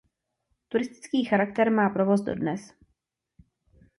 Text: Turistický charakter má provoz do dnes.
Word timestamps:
Turistický 0.67 1.25
charakter 1.25 1.71
má 1.71 1.89
provoz 1.89 2.21
do 2.21 2.35
dnes. 2.35 2.73